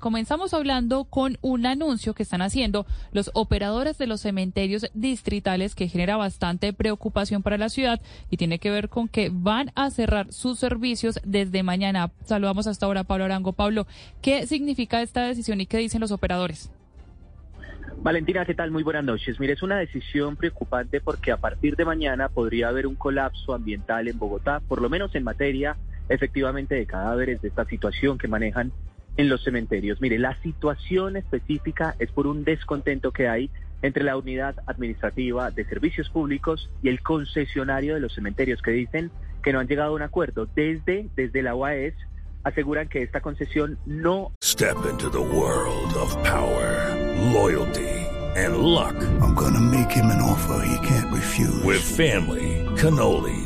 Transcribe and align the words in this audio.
Comenzamos 0.00 0.54
hablando 0.54 1.04
con 1.04 1.36
un 1.42 1.66
anuncio 1.66 2.14
que 2.14 2.22
están 2.22 2.40
haciendo 2.40 2.86
los 3.12 3.30
operadores 3.34 3.98
de 3.98 4.06
los 4.06 4.22
cementerios 4.22 4.86
distritales 4.94 5.74
que 5.74 5.86
genera 5.86 6.16
bastante 6.16 6.72
preocupación 6.72 7.42
para 7.42 7.58
la 7.58 7.68
ciudad 7.68 8.00
y 8.30 8.38
tiene 8.38 8.58
que 8.58 8.70
ver 8.70 8.88
con 8.88 9.06
que 9.06 9.30
van 9.30 9.72
a 9.74 9.90
cerrar 9.90 10.32
sus 10.32 10.58
servicios 10.58 11.20
desde 11.24 11.62
mañana. 11.62 12.10
Saludamos 12.24 12.66
hasta 12.66 12.86
ahora 12.86 13.00
a 13.00 13.04
Pablo 13.04 13.26
Arango. 13.26 13.52
Pablo, 13.52 13.86
¿qué 14.22 14.46
significa 14.46 15.02
esta 15.02 15.26
decisión 15.26 15.60
y 15.60 15.66
qué 15.66 15.76
dicen 15.76 16.00
los 16.00 16.10
operadores? 16.10 16.70
Valentina, 17.98 18.46
¿qué 18.46 18.54
tal? 18.54 18.70
Muy 18.70 18.82
buenas 18.82 19.04
noches. 19.04 19.38
Mire, 19.38 19.52
es 19.52 19.62
una 19.62 19.76
decisión 19.76 20.36
preocupante 20.36 21.02
porque 21.02 21.32
a 21.32 21.36
partir 21.36 21.76
de 21.76 21.84
mañana 21.84 22.30
podría 22.30 22.68
haber 22.68 22.86
un 22.86 22.94
colapso 22.94 23.52
ambiental 23.52 24.08
en 24.08 24.18
Bogotá, 24.18 24.60
por 24.60 24.80
lo 24.80 24.88
menos 24.88 25.14
en 25.14 25.24
materia 25.24 25.76
efectivamente 26.08 26.76
de 26.76 26.86
cadáveres 26.86 27.42
de 27.42 27.48
esta 27.48 27.66
situación 27.66 28.16
que 28.16 28.28
manejan 28.28 28.72
en 29.16 29.28
los 29.28 29.42
cementerios. 29.44 30.00
Mire, 30.00 30.18
la 30.18 30.40
situación 30.42 31.16
específica 31.16 31.94
es 31.98 32.10
por 32.10 32.26
un 32.26 32.44
descontento 32.44 33.12
que 33.12 33.28
hay 33.28 33.50
entre 33.82 34.04
la 34.04 34.16
unidad 34.16 34.56
administrativa 34.66 35.50
de 35.50 35.64
servicios 35.64 36.08
públicos 36.08 36.70
y 36.82 36.88
el 36.88 37.02
concesionario 37.02 37.94
de 37.94 38.00
los 38.00 38.14
cementerios 38.14 38.62
que 38.62 38.70
dicen 38.72 39.10
que 39.42 39.52
no 39.52 39.60
han 39.60 39.68
llegado 39.68 39.90
a 39.90 39.94
un 39.94 40.02
acuerdo. 40.02 40.48
Desde, 40.54 41.08
desde 41.14 41.42
la 41.42 41.54
UAS 41.54 41.94
aseguran 42.42 42.88
que 42.88 43.02
esta 43.02 43.20
concesión 43.20 43.78
no... 43.86 44.32
Step 44.42 44.76
into 44.90 45.10
the 45.10 45.18
world 45.18 45.94
of 45.94 46.14
power, 46.22 46.94
loyalty 47.32 48.06
and 48.36 48.58
luck. 48.58 48.94
I'm 49.20 49.34
gonna 49.34 49.60
make 49.60 49.90
him 49.90 50.06
an 50.06 50.20
offer 50.20 50.62
he 50.64 50.86
can't 50.86 51.12
refuse. 51.12 51.62
With 51.64 51.80
family, 51.80 52.64
cannolis 52.76 53.45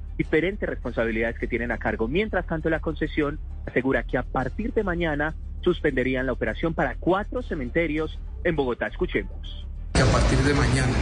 diferentes 0.21 0.69
responsabilidades 0.69 1.39
que 1.39 1.47
tienen 1.47 1.71
a 1.71 1.79
cargo. 1.79 2.07
Mientras 2.07 2.45
tanto, 2.45 2.69
la 2.69 2.79
concesión 2.79 3.39
asegura 3.65 4.03
que 4.03 4.19
a 4.19 4.23
partir 4.23 4.71
de 4.71 4.83
mañana 4.83 5.33
suspenderían 5.61 6.27
la 6.27 6.33
operación 6.33 6.75
para 6.75 6.93
cuatro 6.93 7.41
cementerios 7.41 8.19
en 8.43 8.55
Bogotá. 8.55 8.85
Escuchemos. 8.85 9.65
Que 9.93 10.01
a 10.03 10.05
partir 10.05 10.37
de 10.45 10.53
mañana 10.53 10.93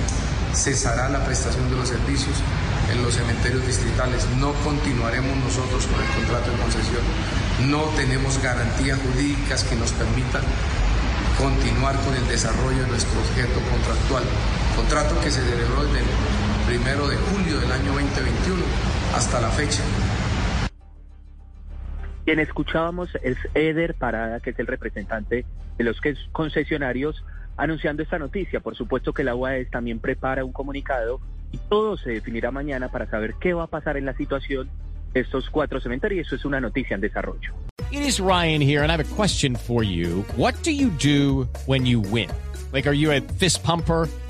cesará 0.54 1.10
la 1.10 1.20
prestación 1.26 1.70
de 1.70 1.76
los 1.76 1.90
servicios 1.90 2.42
en 2.94 3.04
los 3.04 3.14
cementerios 3.14 3.68
distritales. 3.68 4.26
No 4.40 4.54
continuaremos 4.64 5.36
nosotros 5.44 5.86
con 5.88 6.00
el 6.00 6.10
contrato 6.16 6.52
de 6.52 6.58
concesión. 6.58 7.04
No 7.68 7.84
tenemos 8.00 8.42
garantías 8.42 9.00
jurídicas 9.02 9.66
que 9.66 9.76
nos 9.76 9.92
permitan 10.00 10.44
continuar 11.38 12.00
con 12.08 12.16
el 12.16 12.26
desarrollo 12.30 12.84
de 12.84 12.88
nuestro 12.88 13.20
objeto 13.20 13.60
contractual. 13.68 14.24
Contrato 14.78 15.20
que 15.20 15.30
se 15.30 15.44
celebró 15.44 15.84
desde 15.92 16.49
primero 16.70 17.08
de 17.08 17.16
julio 17.16 17.60
del 17.62 17.72
año 17.72 17.94
2021 17.94 18.62
hasta 19.16 19.42
la 19.42 19.50
fecha. 19.50 19.82
Quien 22.26 22.40
escuchábamos 22.40 23.10
es 23.24 23.38
Eder 23.56 23.96
Parada, 23.96 24.40
que 24.40 24.52
es 24.52 24.60
el 24.60 24.68
representante 24.68 25.46
de 25.80 25.84
los 25.84 26.00
concesionarios, 26.32 27.24
anunciando 27.58 28.04
esta 28.04 28.20
noticia. 28.20 28.60
Por 28.60 28.76
supuesto 28.76 29.14
que 29.14 29.24
la 29.24 29.34
UAS 29.34 29.72
también 29.72 29.98
prepara 29.98 30.46
un 30.46 30.52
comunicado 30.52 31.20
y 31.52 31.58
todo 31.58 31.98
se 31.98 32.12
definirá 32.12 32.52
mañana 32.52 32.90
para 32.90 33.10
saber 33.10 33.34
qué 33.42 33.56
va 33.56 33.64
a 33.64 33.68
pasar 33.68 33.98
en 33.98 34.06
la 34.06 34.16
situación 34.16 34.70
de 35.14 35.22
estos 35.22 35.50
cuatro 35.50 35.82
cementerios. 35.82 36.28
Eso 36.28 36.36
es 36.36 36.46
una 36.46 36.62
noticia 36.62 36.94
en 36.94 37.02
desarrollo. 37.02 37.52
It 37.90 38.02
is 38.02 38.20
Ryan 38.20 38.62
here 38.62 38.84
and 38.84 38.92
I 38.92 38.94
have 38.94 39.02
a 39.04 39.16
question 39.16 39.56
for 39.56 39.84
you. 39.84 40.24
What 40.38 40.54
do 40.62 40.70
you 40.70 40.92
do 40.92 41.50
when 41.66 41.88
you 41.88 42.00
win? 42.00 42.30
Like, 42.72 42.88
are 42.88 42.96
you 42.96 43.12
a 43.12 43.22
fist 43.40 43.64
pumper? 43.64 44.08